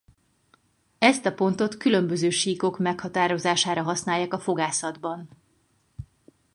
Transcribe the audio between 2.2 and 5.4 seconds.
síkok meghatározására használják a fogászatban.